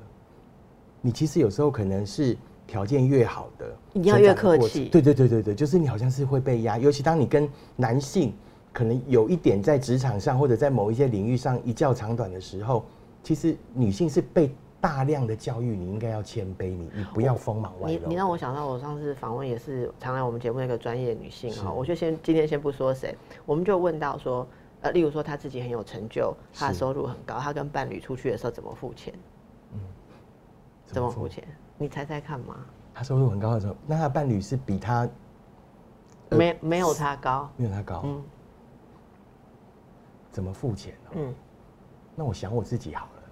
[1.00, 8.32] 你其实有时候可能是条件越好的，你要越客气对对对对对，就是你好像是会被压，尤其当你跟男性
[8.72, 12.84] 可能有一点在职场上或者在某一些领域上一较长短的时候，
[13.22, 17.98] 其实女性是被大量的教育，你应该要谦卑，你你不要锋芒外露。
[17.98, 24.46] 你你让我想到，我上次访问也是常来我们节目那个专业女性是哈，我就先今天先不说谁，我们就问到说，
[24.82, 29.14] 呃，例如说他自己很有成就，他的收入很高，他跟伴侣出去的时候怎么付钱？
[30.86, 31.26] 怎么付？
[31.26, 31.42] 钱？
[31.78, 32.56] 你猜猜看嘛？
[32.92, 35.08] 他收入很高的时候，那他伴侣是比他
[36.28, 38.22] 呃没没有他高，没有他高，嗯
[40.30, 41.10] 怎么付钱呢？
[41.14, 41.34] 嗯，
[42.14, 43.22] 那我想我自己好了。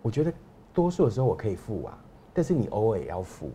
[0.00, 0.32] 我觉得
[0.72, 1.98] 多数的时候我可以付啊，
[2.32, 3.50] 但是你偶尔也要付，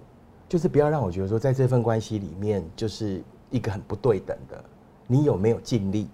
[0.49, 4.63] 就是不要让我觉得说在这份关系里面就是一个很不对等的。
[5.07, 6.09] 你有没有尽力？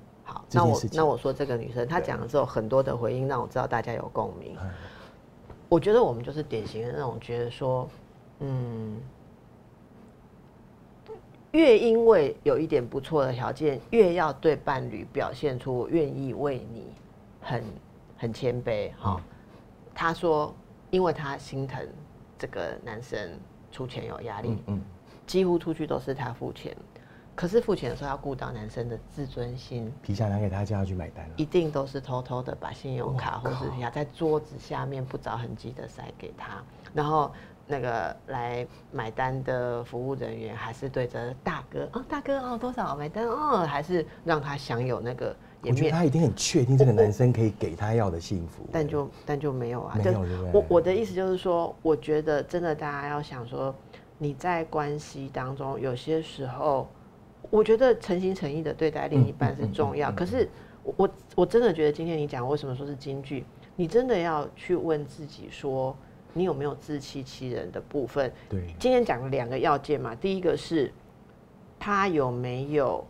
[0.53, 4.55] 好，那我那我说这个女生她讲了之后，很多的回应让我知道大家有共鸣。
[4.61, 4.69] 嗯
[5.69, 7.87] 我觉得我们就是典型的那种觉得说，
[8.39, 8.99] 嗯，
[11.51, 16.91] 越因为有一点不错的条件，越要对伴侣表现出我愿意为你
[17.39, 17.63] 很
[18.17, 19.17] 很谦卑哈。
[19.19, 19.23] 嗯
[19.93, 20.51] 他说，
[20.89, 21.87] 因为他心疼
[22.37, 23.37] 这个男生
[23.71, 24.81] 出钱有压力，嗯嗯，
[25.27, 26.75] 几乎出去都是他付钱，
[27.39, 29.89] 可是付钱的时候要顾到男生的自尊心。
[30.01, 31.35] 皮下拿给他，就要去买单了。
[31.37, 36.61] 一定都是偷偷的把信用卡或是压在桌子下面不着痕迹的塞给他，
[36.93, 37.31] 然后
[37.65, 49.95] 那个来买单的服务人员还是对着大哥哦，大哥哦多少买单哦，还是让他享有那个我觉得他一定很确定这个男生可以给他要的幸福，但就但就没有啊。
[49.95, 50.19] 没就有
[50.51, 53.73] 我我的意思就是说，我觉得真的大家要想说，
[54.17, 56.85] 你在关系当中有些时候，
[57.49, 60.09] 我觉得诚心诚意的对待另一半是重要。
[60.09, 60.49] 嗯嗯嗯嗯可是
[60.83, 63.43] 我我我真的觉得今天你讲为什么说是京剧，
[63.75, 65.95] 你真的要去问自己说，
[66.33, 68.31] 你有没有自欺欺人的部分？
[68.49, 70.91] 对，今天讲了两个要件嘛，第一个是
[71.79, 73.05] 他有没有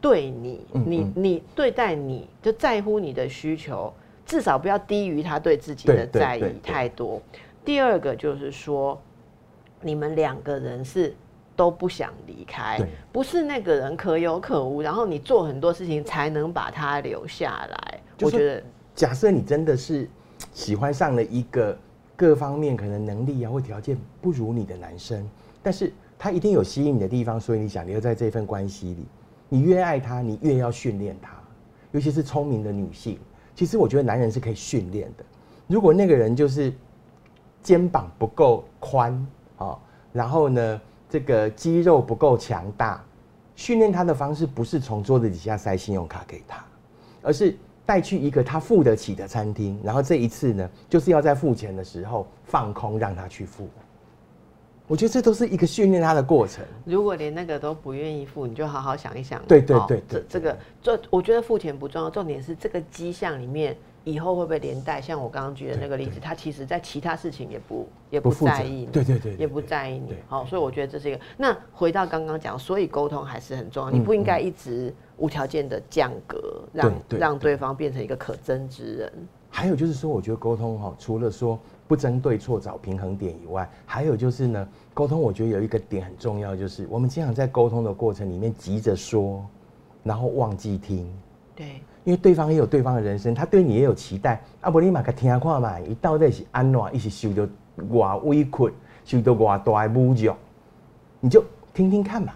[0.00, 3.92] 对你，你你对待你就在乎你的需求，
[4.24, 7.20] 至少不要低于他对自己的在意太多。
[7.64, 9.00] 第二个就是说，
[9.80, 11.14] 你们两个人是
[11.58, 12.78] 都不想离开，
[13.10, 18.00] 不是那个人可有可无，然后你做很多事情才能把他留下来。
[18.20, 18.62] 我觉得
[18.94, 20.08] 假设你真的是
[20.52, 21.76] 喜欢上了一个
[22.14, 25.28] 各方面可能能力啊或条件不如你的男生，
[25.60, 29.04] 但是他一定有吸引你的地方，所以你想留在这份关系里。
[29.48, 31.32] 你越爱他，你越要训练他，
[31.90, 33.18] 尤其是聪明的女性。
[33.56, 35.24] 其实我觉得男人是可以训练的。
[35.66, 36.72] 如果那个人就是
[37.64, 39.12] 肩膀不够宽
[39.56, 39.78] 啊、哦，
[40.12, 43.02] 然后呢，这个肌肉不够强大，
[43.56, 46.64] 训练他的方式不是从桌子底下塞信用卡给他，
[47.22, 53.68] 而是带去一个他付得起的餐厅，然后这一次呢，就是要在付钱的时候放空，让他去付。
[54.86, 56.64] 我觉得这都是一个训练他的过程。
[56.86, 59.42] 如果连那个都不愿意付，你就好好想一想。
[59.46, 63.76] 对对哦对对这这个这我觉得付钱不重要，重点是这个迹象里面
[64.08, 70.08] 以后会不会连带，像我刚刚举的那个例子，他其实在其他事情也不也不在意你，对对对对也不在意你。
[70.08, 70.18] 对。
[70.26, 71.20] 好，所以我觉得这是一个。
[71.36, 77.58] 那回到刚刚讲，所以沟通还是很重要，你嗯不应该一直无条件的降格，让让对。
[77.58, 79.12] 方变成一个可憎之人。
[79.50, 89.44] 还有就是说，我觉得沟通哈，除了说不争对错、找平衡点以外，还有就是呢，沟通我觉得有一个点很重要，就是我们经常在沟通的过程里面急着说，
[90.04, 91.12] 然后忘记听，
[91.56, 94.42] 对，因为对方也有对方的人生，他对你也有期待。
[94.62, 98.72] 啊，不，你嘛个听看嘛，伊到底是安怎，伊是受到偌委屈，
[99.04, 100.32] 受到偌大的侮辱，
[101.20, 101.44] 你就
[101.74, 102.32] 听听看嘛。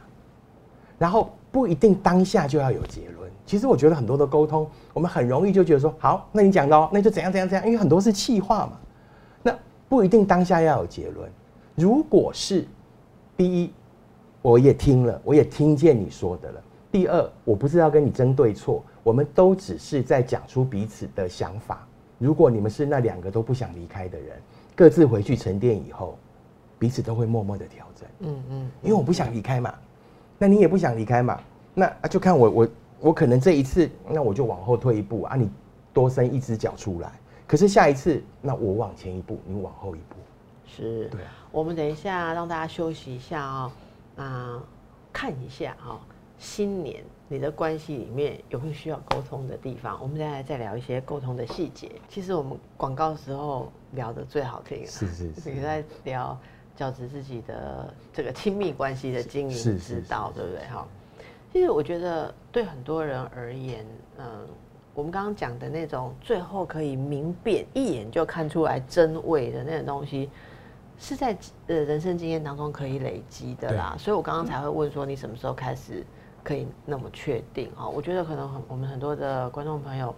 [0.99, 3.33] 然后不一定当下就要有结论。
[3.47, 8.73] 其实我觉得很多的沟通，我们很容易就觉得说，好，那你讲的哦，那就怎样怎样怎样，因为很多是气话嘛。
[9.43, 9.59] 那
[9.89, 11.27] 不一定当下要有结论。
[11.77, 12.67] 如果是
[13.39, 13.73] 第一，
[14.43, 16.63] 我也听了，我也听见你说的了。
[16.91, 21.87] 第二，我不是要跟你争对错，我们都只是在讲出彼此的想法。
[22.19, 24.41] 如果你们是那两个都不想离开的人，
[24.77, 26.17] 各自回去沉淀以后，
[26.79, 28.09] 彼此都会默默的调整。
[28.21, 29.75] 嗯嗯，因为我不想离开嘛，
[30.39, 31.41] 那你也不想离开嘛，
[31.75, 32.69] 那啊就看我我
[33.01, 35.51] 我可能这一次，那我就往后退一步啊，你
[35.93, 37.13] 多伸一只脚出来。
[37.47, 40.17] 可是下一次，那我往前一步，你往后一步。
[40.65, 41.09] 是。
[41.09, 43.73] 对啊，我们等一下让大家休息一下哦，
[44.17, 44.63] 啊、
[45.13, 46.01] 看一下哈、哦，
[46.39, 49.99] 新年你的关系里面有没有需要沟通的地方？
[50.03, 51.91] 我们再来再聊一些沟通的细节。
[52.07, 56.39] 其实我们广告时候聊的最好听了，是是是你在聊
[56.77, 60.67] 教职自己的这个亲密关系的经营之道，是对不对？
[60.67, 60.87] 哈，
[61.55, 63.87] 其实我觉得对很多人而言，
[64.19, 64.47] 嗯。
[64.95, 70.29] 我们刚刚讲的那种最后可以明辨、一眼就看出来真伪的那种东西，
[70.99, 71.35] 是在
[71.67, 73.97] 呃人生经验当中可以累积的啦。
[73.99, 76.05] 所以我刚刚才会问说，你什么时候开始
[76.43, 77.89] 可以那么确定啊？
[77.89, 80.15] 我觉得可能很我们很多的观众朋友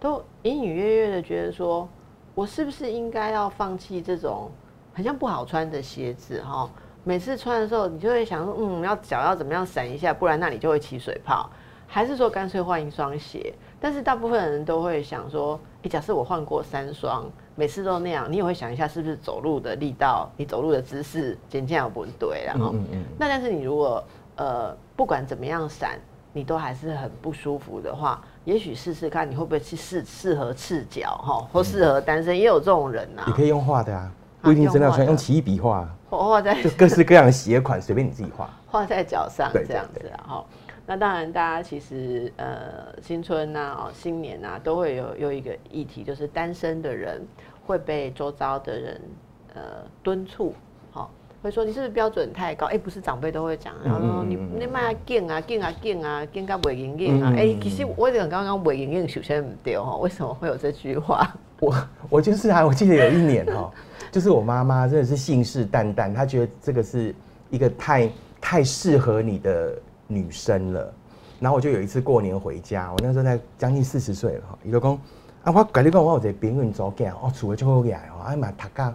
[0.00, 1.88] 都隐隐约约的觉得说，
[2.34, 4.50] 我是不是应该要放弃这种
[4.92, 6.68] 很像不好穿的鞋子哈？
[7.04, 11.48] 每次穿的时候，你就会想说，嗯，要脚要怎么样闪一下，不然那里就会起水泡。
[11.86, 13.52] 还是说干脆换一双鞋？
[13.78, 24.02] 但是大部分人都会想说，诶，假设我换过三双，每次都那样，你也会想一下，是不是走路的力道，你走路的姿势渐渐有不对，然后，嗯嗯那但是你如果
[24.36, 25.98] 呃不管怎么样闪，
[26.32, 38.48] 你都还是很不舒服的话，也许试试看，你会不会去适适合赤脚哈，或适合单身，也有这种人呐、你可以用画的啊，不一定真的要穿，用奇异笔画，或 画在就各式各样的鞋款，随便你自己画。
[38.66, 40.44] 画在脚上这样子啊，哈。
[40.84, 47.24] 那当然，大家其实呃，新春呐、哦，新年呐、都会有有一个议题，就是单身的人
[47.64, 49.00] 会被周遭的人
[49.54, 49.60] 呃
[50.02, 50.56] 敦促，好、
[51.42, 52.66] 会说你是不是标准太高？
[52.66, 61.34] 哎、不是长辈都会讲，然后说你你卖劲啊劲啊劲啊劲到袂赢赢啊，哎、嗯其实我讲刚刚袂赢赢首先唔对哦，为什么会有这句话？
[61.58, 61.74] 我
[62.08, 63.70] 我就是啊，我记得有一年哈、
[64.12, 67.14] 就是我妈妈真的是信誓旦旦，她觉得这个是
[67.50, 69.72] 一个太太适合你的
[70.06, 70.94] 女生了。
[71.40, 74.92] 然后我就有一次过年回家，我那时候在将近四十岁了哈，伊就讲
[75.42, 78.94] 啊，我跟你讲，我有一个朋友组囝，哦，厝的就好起来哦，啊嘛读甲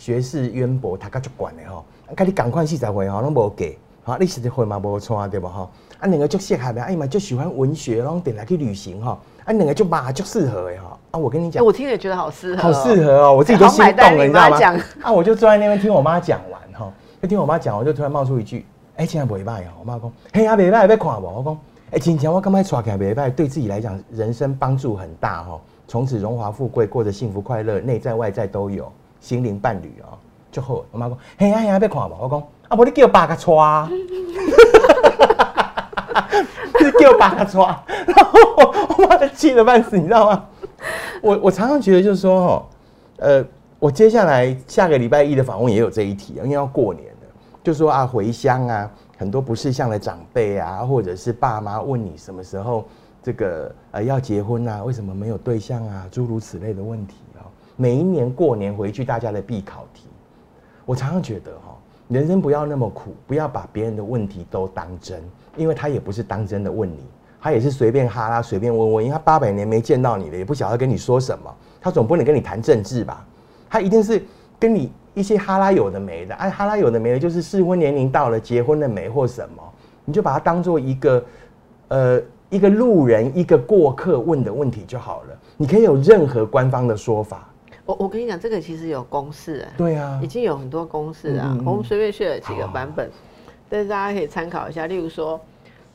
[0.00, 3.66] 学识渊博，读较足悬的吼，啊，甲你共款四十岁吼，拢无嫁，
[4.02, 11.62] 吼，你实际岁嘛无穿对无吼，啊，两个足适合的，啊，伊嘛足喜欢文学，拢定来去旅行吼，啊，两个就嘛足适合的吼，啊，我跟你讲。
[11.62, 11.66] 哎。
[11.66, 14.58] 我听了也觉得好适合、好适合哦，我自己都心动了，你知道吗？
[15.02, 16.90] 啊，我就坐在那边听我妈讲完哈，
[17.20, 18.64] 就听我妈讲，我就突然冒出一句
[18.96, 21.58] ：“哎、现在袂歹哦。”我妈讲：“嘿啊，袂歹，要看无？”我讲
[21.92, 28.90] ：“哎、真正我感觉带起来袂歹，对自己来讲人生帮助很大哈、哦，从此荣华富贵，过着幸福快乐，内在外在都有，
[29.20, 30.18] 心灵伴侣哦，
[30.50, 33.88] 就好。”我妈讲：“嘿呀嘿啊，要看无？”我讲：“啊，无你叫爸甲带啊。
[36.80, 37.50] ”你叫爸甲带，
[38.06, 38.32] 然后
[38.98, 40.44] 我妈就气得半死，你知道吗？
[41.22, 42.66] 我我常常觉得就是说哈，
[43.18, 43.44] 呃，
[43.78, 47.28] 我接下来下个礼拜一的访问也有这一题，因为要过年了，
[47.62, 52.86] 就说啊回乡啊，很多不识相的长辈啊，或者是爸妈问你什么时候
[53.22, 57.16] 这个呃要结婚啊，为什么没有对象啊，诸如此类的问题，
[57.80, 60.02] 每一年过年回去大家的必考题，
[60.84, 61.74] 我常常觉得哈，
[62.08, 65.18] 人生不要那么苦，不要把别人的问题都当真，
[65.56, 66.98] 因为他也不是当真的问你。
[67.40, 71.50] 他也是随便哈拉，随便问问，因为他八百年没见到你了，也不晓得跟你说什么。
[71.80, 73.26] 他总不能跟你谈政治吧？
[73.70, 74.22] 他一定是
[74.58, 76.34] 跟你一些哈拉有的没的。
[76.34, 79.62] 哎，哈拉有的没的，就是适婚年龄到了，结婚了没或什么，
[80.04, 81.24] 你就把它当做一个
[81.88, 82.20] 呃
[82.50, 85.38] 一个路人、一个过客问的问题就好了。
[85.56, 87.49] 你可以有任何官方的说法。
[87.90, 89.72] 我我跟你讲，这个其实有公式哎。
[89.76, 91.56] 对啊，已经有很多公式啊。
[91.64, 93.10] 我们随便选了几个版本，
[93.68, 94.86] 但是大家可以参考一下。
[94.86, 95.40] 例如说。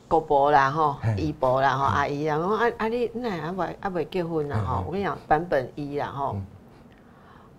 [0.08, 6.36] 姑婆啦吼，姨婆啦吼，阿姨啊，讲啊啊你那阿未阿未结婚啦吼，我跟你讲版本一啦吼，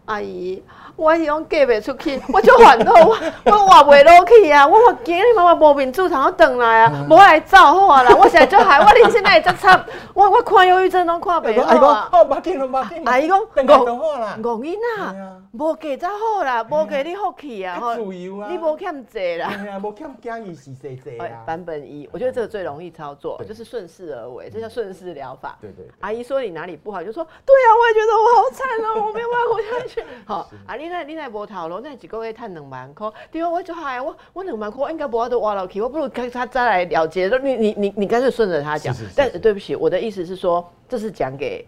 [0.07, 0.63] 阿姨。
[0.95, 4.65] 我是讲嫁袂出去， 我就烦恼，我我活袂落去啊！
[4.65, 7.05] 我我惊你妈妈无面子，通要转来啊！
[7.07, 8.15] 无来走好啊啦！
[8.15, 9.85] 我现在就害我恁现在会这惨，
[10.15, 12.09] 我我看忧郁症拢看袂好啊！
[12.11, 13.05] 好，别紧了，别紧。
[13.05, 14.35] 阿姨讲，等下就好啦。
[14.41, 15.13] 戆囡仔，
[15.51, 17.79] 无嫁则好啦，无嫁你福气啊！
[17.79, 18.47] 吼，自由啊！
[18.49, 19.53] 你无欠债啦。
[19.55, 21.45] 哎呀，无欠惊伊是谁债啊？
[21.45, 25.55] 版本一，我觉得这个最容易操作，就是顺势而为，这叫顺势疗法。
[25.61, 25.85] 对对。
[25.99, 29.96] 阿姨说你哪里不好，就说对啊，我也觉得我好惨哦，我没有办法活下去。
[30.25, 31.79] 好，啊你那，你那无头。
[31.81, 37.27] 那一个月赚两万块，对啊，我就嗨，我我两万块应该不要都挖落去，我不如跟他再来了结。
[37.39, 41.67] 你你你你干脆顺着他讲，但对不起，我的意思是说，这是讲给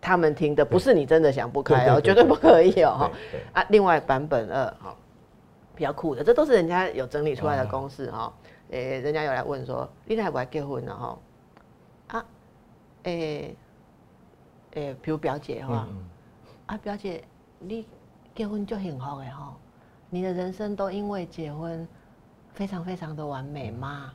[0.00, 3.10] 他们听的，不是你真的想不开哦，绝对不可以哦哈。
[3.52, 4.96] 啊，另外版本二哈，
[5.74, 8.32] 比较酷的，这都是人家有整理出来的公式哈。
[8.70, 11.18] 诶，人家有来问说，你还不还结婚了哈？
[12.08, 12.24] 啊，
[13.04, 13.56] 诶
[14.74, 15.88] 诶，比如表姐哈，
[16.66, 17.22] 啊表姐
[17.60, 17.86] 你。
[18.32, 19.54] 结婚就幸福的吼，
[20.08, 21.86] 你的人生都因为结婚
[22.54, 24.12] 非常非常的完美吗？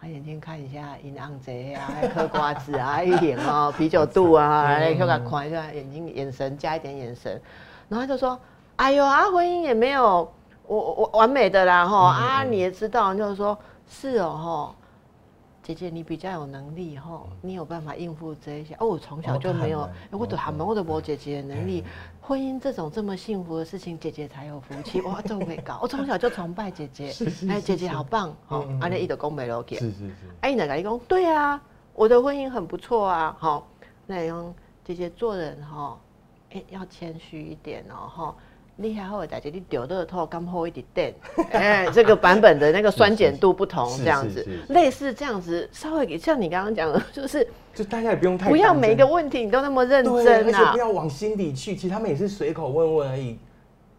[0.00, 7.40] 他眼睛看一下银行贼啊，嗑瓜子啊， 一点哦，啤酒肚啊，来给他看一下眼睛眼神加一点眼神，
[7.88, 8.36] 然后他就说
[8.76, 10.28] ：“哎呦啊，婚姻也没有
[10.66, 14.74] 我我完美的啦哈啊，你也知道，就是说是哦哈。”
[15.68, 18.86] 姐姐，你比较有能力吼，你有办法应付这一些哦。
[18.86, 21.84] 我从小就没有，我都还没我都没姐姐的能力。
[22.22, 25.78] 婚姻这种这么幸福的事情，姐姐才有福气 哇，这么会搞。
[25.82, 27.12] 我从小就崇拜姐姐，
[27.50, 28.66] 哎，姐姐好棒哦。
[28.80, 30.14] 阿那一的公美楼给，是是是。
[30.40, 30.98] 哎，奶奶一公？
[31.00, 31.60] 对啊，
[31.92, 33.36] 我的婚姻很不错啊。
[33.38, 33.68] 好，
[34.06, 36.00] 那用姐姐做人哈，
[36.52, 38.34] 哎，要谦虚一点哦哈。
[38.78, 41.14] 厉害后的大姐，你丢乐透刚好一点点，
[41.50, 53.38] 哎，这个版本的那个酸碱度不同，这样子，类似这样子，稍微像你刚刚讲的， 就是就大家也不用太不要每一个问题你都那么认真啊，不要往心里去，其实他们也是随口问问而已。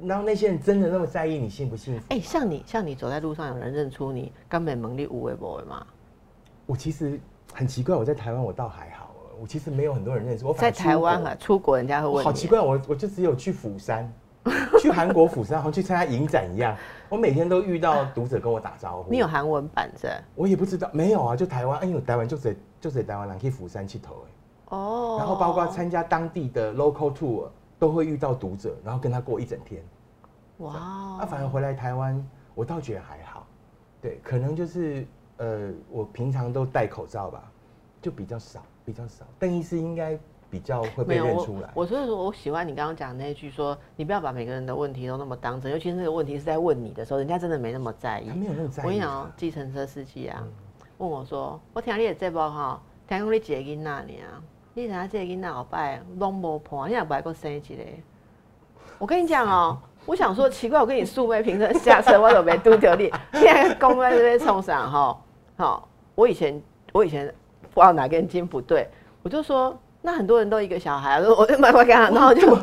[0.02, 2.06] 然后那些人真的那么在意你幸不幸福？
[2.08, 5.86] 哎，像你像你走在路上有人认出你，根本能力无为不为吗？
[6.66, 7.20] 我其实
[7.52, 10.54] 很奇怪，我在台湾我倒还好，我其实没有很多人认识我。
[10.54, 14.10] 在台湾啊，出国人家会问，好奇怪，我我就只有去釜山。
[14.80, 16.76] 去韩国釜山，好像去参加影展一样。
[17.10, 19.12] 我每天都遇到读者跟我打招呼。
[19.12, 20.10] 你有韩文版是？
[20.36, 24.78] 我也不知道，没有啊，就台湾，因为台湾就在就在台湾，人去釜山去投哎。
[24.78, 25.18] 哦。
[25.20, 29.84] 然后包括参加当地的 local tour，都会遇到读者，然后跟他过一整天。
[30.60, 30.74] 哇。
[30.74, 32.26] 啊，反而回来台湾，
[32.56, 33.46] 我倒觉得还好。
[34.02, 35.06] 对，可能就是
[35.38, 37.44] 呃，我平常都戴口罩吧，
[38.02, 39.26] 就比较少，比较少。
[39.38, 40.18] 邓医师应该。
[40.50, 41.70] 比较会被认出来。
[41.74, 48.30] 我所以说，我喜欢你刚刚讲那一句，说你不要把每个人的问题都那么当真，尤其是那个问题是在问你的时候，人家真的没那么在意。
[48.30, 48.86] 没有那么在意。
[48.86, 50.44] 我跟你讲哦，计程车司机啊，
[50.98, 54.14] 问我说：“我听你的这包哈，听讲你一个囡仔呢，
[54.74, 57.76] 你等下这个囡仔后摆拢无伴，你也不爱过生一个。”
[58.98, 65.22] 我跟你讲哦，我想说奇怪，我跟你素昧平生下车，我都没拄着你，现在公在这边冲上哈？
[65.58, 67.28] 好，我以前我以前
[67.74, 68.90] 不知道哪根筋不对，
[69.22, 69.78] 我就说。
[70.02, 72.56] 那很多人都一个小孩， 我就买回给他，然后就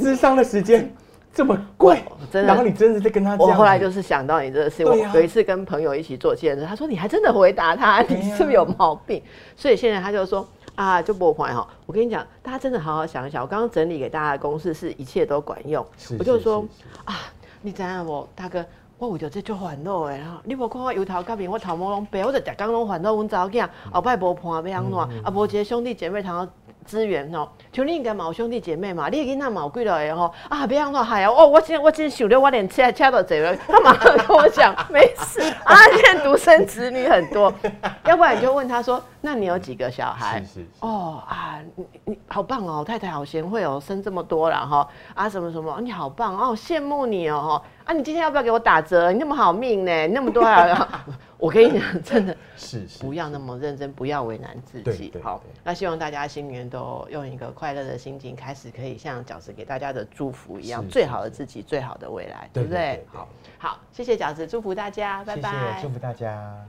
[0.00, 0.92] 智商的时间
[1.34, 2.48] 这么贵，真的。
[2.48, 9.22] 然后你真的在跟他，我后来就是想到你这个事，我有一次跟朋友一起做健身，他说你还真的回答他，你是不是有毛病？
[9.56, 11.66] 所以现在他就说啊，就不还哈。
[11.86, 15.84] 我跟你讲，大家真的好好想一想，我刚刚整理给大家的公式是一切都管用。
[16.18, 16.64] 我就说
[17.04, 17.16] 啊，
[17.60, 18.64] 你怎样不，大哥？
[18.98, 24.98] 我为着这就烦恼的哈，你无看我油头甲面，我头毛拢白，我就逐工拢烦恼阮查某囝后摆无伴要安怎？
[25.22, 26.48] 啊，无一个兄弟姐妹通
[26.88, 34.74] 资源哦，像你应该嘛有兄弟姐妹嘛，你囡仔嘛有几个的吼啊，别样说嗨啊，哦，我今我今想了，我连车车都坐了，干嘛跟我讲？
[34.90, 37.52] 没事啊，现在独生子女很多，
[38.08, 40.40] 要不然你就问他说，那你有几个小孩？
[40.40, 49.12] 是是是哦啊，你你好棒哦，太太好贤惠哦，生这么多了哈啊什么什么，你好棒哦，羡慕你哦啊，你今天要不要给我打折？
[49.12, 50.42] 你那么好命呢，你那么多
[51.38, 55.12] 我跟你讲， 真的是是不要那么认真，不要为难自对己。
[55.22, 63.28] 好那希望大家新年都用一个快乐的心情开始，可以像饺子给大家的祝福一样，是最好的自己，最好的未来，对不对好，
[63.58, 65.76] 好，谢谢饺子，祝福大家，拜谢拜。
[65.76, 66.66] 谢，祝福大家。